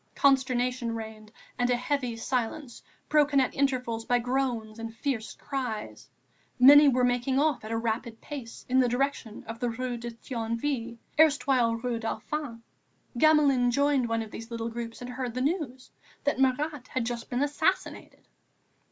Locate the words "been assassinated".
17.29-18.25